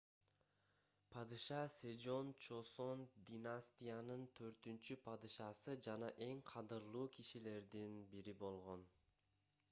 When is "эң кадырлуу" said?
6.29-7.03